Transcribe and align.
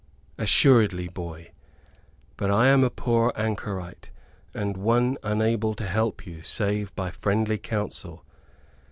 "Assuredly, 0.39 1.09
boy. 1.09 1.51
But 2.35 2.49
I 2.49 2.65
am 2.69 2.83
a 2.83 2.89
poor 2.89 3.31
anchorite 3.35 4.09
and 4.51 4.75
one 4.75 5.15
unable 5.21 5.75
to 5.75 5.85
help 5.85 6.25
you, 6.25 6.41
save 6.41 6.91
by 6.95 7.11
friendly 7.11 7.59
counsel. 7.59 8.25